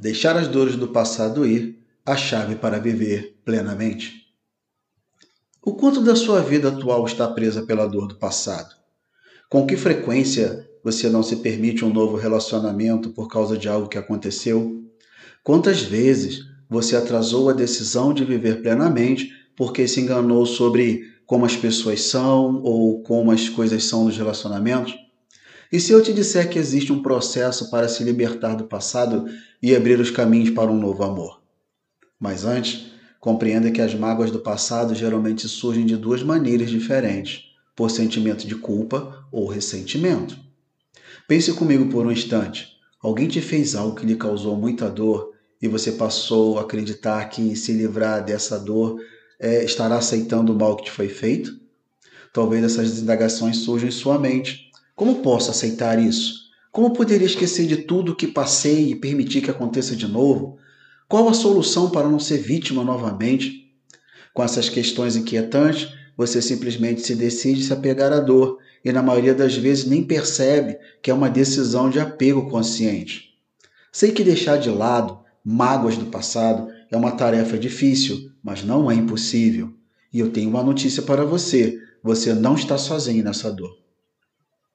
[0.00, 4.28] Deixar as dores do passado ir, a chave para viver plenamente.
[5.60, 8.76] O quanto da sua vida atual está presa pela dor do passado?
[9.50, 13.98] Com que frequência você não se permite um novo relacionamento por causa de algo que
[13.98, 14.84] aconteceu?
[15.42, 21.56] Quantas vezes você atrasou a decisão de viver plenamente porque se enganou sobre como as
[21.56, 24.94] pessoas são ou como as coisas são nos relacionamentos?
[25.70, 29.26] E se eu te disser que existe um processo para se libertar do passado
[29.62, 31.42] e abrir os caminhos para um novo amor?
[32.18, 32.86] Mas antes,
[33.20, 37.42] compreenda que as mágoas do passado geralmente surgem de duas maneiras diferentes:
[37.76, 40.38] por sentimento de culpa ou ressentimento.
[41.28, 42.78] Pense comigo por um instante.
[43.02, 47.54] Alguém te fez algo que lhe causou muita dor e você passou a acreditar que
[47.54, 48.98] se livrar dessa dor
[49.38, 51.60] é, estará aceitando o mal que te foi feito?
[52.32, 54.67] Talvez essas indagações surjam em sua mente
[54.98, 56.48] como posso aceitar isso?
[56.72, 60.58] Como poderia esquecer de tudo que passei e permitir que aconteça de novo?
[61.08, 63.72] Qual a solução para não ser vítima novamente?
[64.34, 69.32] Com essas questões inquietantes, você simplesmente se decide se apegar à dor e, na maioria
[69.32, 73.34] das vezes, nem percebe que é uma decisão de apego consciente.
[73.92, 78.96] Sei que deixar de lado mágoas do passado é uma tarefa difícil, mas não é
[78.96, 79.72] impossível.
[80.12, 83.78] E eu tenho uma notícia para você: você não está sozinho nessa dor.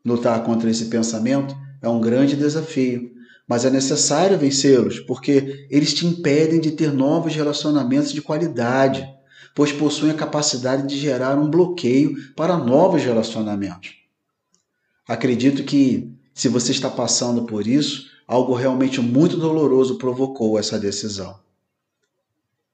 [0.06, 3.12] Lutar contra esse pensamento é um grande desafio,
[3.48, 9.08] mas é necessário vencê-los, porque eles te impedem de ter novos relacionamentos de qualidade,
[9.56, 13.96] pois possuem a capacidade de gerar um bloqueio para novos relacionamentos.
[15.08, 21.38] Acredito que, se você está passando por isso, algo realmente muito doloroso provocou essa decisão.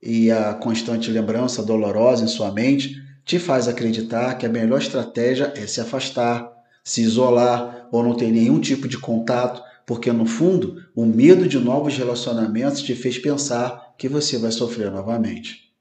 [0.02, 5.52] E a constante lembrança dolorosa em sua mente te faz acreditar que a melhor estratégia
[5.55, 6.58] é se afastar
[6.90, 11.59] se isolar ou não ter nenhum tipo de contato, porque no fundo o medo de
[11.59, 15.72] novos relacionamentos te fez pensar que você vai sofrer novamente.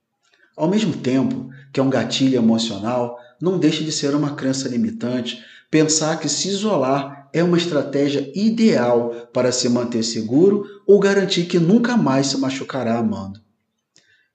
[0.54, 5.42] Ao mesmo tempo que é um gatilho emocional, não deixa de ser uma crença limitante
[5.70, 11.58] pensar que se isolar é uma estratégia ideal para se manter seguro ou garantir que
[11.58, 13.40] nunca mais se machucará amando.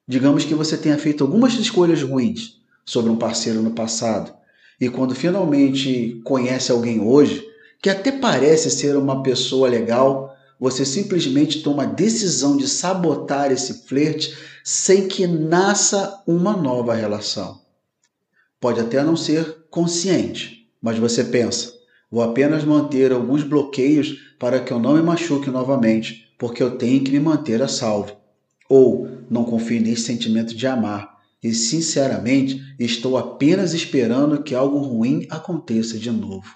[0.07, 4.33] Digamos que você tenha feito algumas escolhas ruins sobre um parceiro no passado
[4.79, 7.45] e quando finalmente conhece alguém hoje,
[7.81, 13.85] que até parece ser uma pessoa legal, você simplesmente toma a decisão de sabotar esse
[13.85, 14.33] flerte
[14.63, 17.61] sem que nasça uma nova relação.
[18.59, 21.73] Pode até não ser consciente, mas você pensa:
[22.09, 27.03] vou apenas manter alguns bloqueios para que eu não me machuque novamente, porque eu tenho
[27.03, 28.15] que me manter a salvo.
[28.69, 31.12] Ou não confio nesse sentimento de amar,
[31.43, 36.55] e, sinceramente, estou apenas esperando que algo ruim aconteça de novo.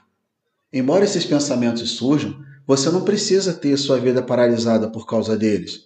[0.72, 5.84] Embora esses pensamentos surjam, você não precisa ter sua vida paralisada por causa deles.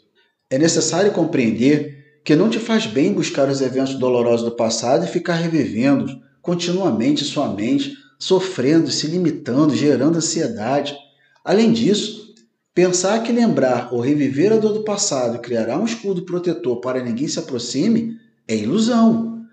[0.50, 5.08] É necessário compreender que não te faz bem buscar os eventos dolorosos do passado e
[5.08, 10.96] ficar revivendo continuamente sua mente, sofrendo, se limitando, gerando ansiedade.
[11.44, 12.36] Além disso,
[12.74, 17.28] pensar que lembrar ou reviver a dor do passado criará um escudo protetor para ninguém
[17.28, 19.46] se aproxime é ilusão.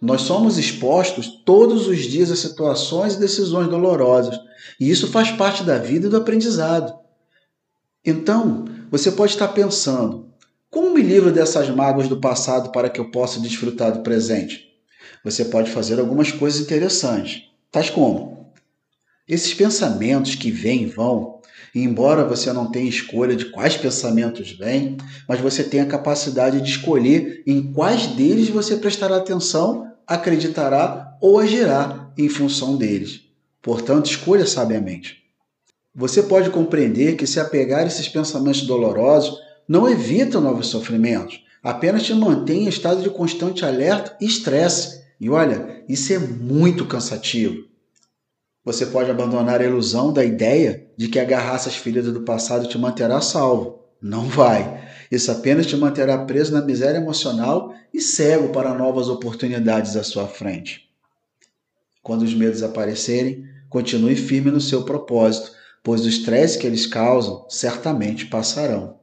[0.00, 4.38] Nós somos expostos todos os dias a situações e decisões dolorosas,
[4.78, 6.94] e isso faz parte da vida e do aprendizado.
[8.04, 10.28] Então, você pode estar pensando:
[10.70, 14.74] como me livro dessas mágoas do passado para que eu possa desfrutar do presente?
[15.24, 18.52] Você pode fazer algumas coisas interessantes, tais como:
[19.26, 21.33] esses pensamentos que vêm e vão,
[21.74, 24.96] e embora você não tenha escolha de quais pensamentos vêm,
[25.28, 31.38] mas você tem a capacidade de escolher em quais deles você prestará atenção, acreditará ou
[31.38, 33.22] agirá em função deles.
[33.60, 35.24] Portanto, escolha sabiamente.
[35.94, 42.02] Você pode compreender que se apegar a esses pensamentos dolorosos não evita novos sofrimentos, apenas
[42.02, 45.02] te mantém em estado de constante alerta e estresse.
[45.20, 47.64] E olha, isso é muito cansativo.
[48.64, 52.78] Você pode abandonar a ilusão da ideia de que agarrar essas feridas do passado te
[52.78, 53.80] manterá salvo.
[54.00, 54.82] Não vai.
[55.10, 60.26] Isso apenas te manterá preso na miséria emocional e cego para novas oportunidades à sua
[60.26, 60.88] frente.
[62.02, 65.52] Quando os medos aparecerem, continue firme no seu propósito,
[65.82, 68.96] pois o estresse que eles causam certamente passarão.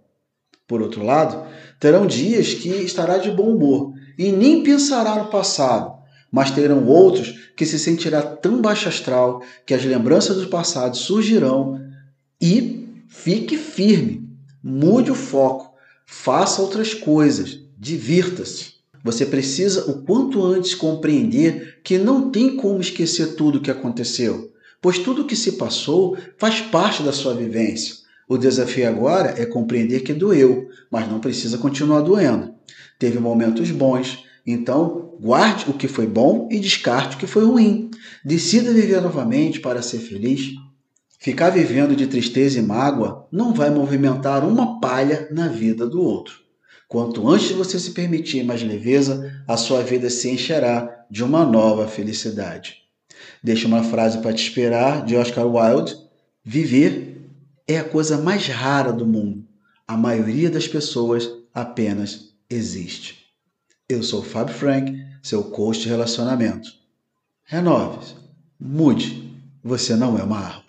[0.67, 1.45] Por outro lado,
[1.79, 5.93] terão dias que estará de bom humor e nem pensará no passado,
[6.31, 11.79] mas terão outros que se sentirá tão baixo astral que as lembranças do passado surgirão
[12.41, 14.27] e fique firme,
[14.63, 18.77] mude o foco, faça outras coisas, divirta-se.
[19.03, 24.51] Você precisa o quanto antes compreender que não tem como esquecer tudo o que aconteceu,
[24.81, 27.93] pois tudo o que se passou faz parte da sua vivência.
[28.27, 32.55] O desafio agora é compreender que doeu, mas não precisa continuar doendo.
[32.97, 37.91] Teve momentos bons, então guarde o que foi bom e descarte o que foi ruim.
[38.25, 40.55] Decida viver novamente para ser feliz.
[41.19, 46.39] Ficar vivendo de tristeza e mágoa não vai movimentar uma palha na vida do outro.
[46.87, 51.87] Quanto antes você se permitir mais leveza, a sua vida se encherá de uma nova
[51.87, 52.77] felicidade.
[53.43, 55.95] Deixa uma frase para te esperar de Oscar Wilde:
[56.43, 57.29] Viver
[57.67, 59.45] é a coisa mais rara do mundo.
[59.87, 63.20] A maioria das pessoas apenas existe.
[63.91, 66.71] Eu sou Fábio Frank, seu coach de relacionamento.
[67.43, 68.15] Renove-se,
[68.57, 69.37] mude.
[69.61, 70.60] Você não é uma árvore.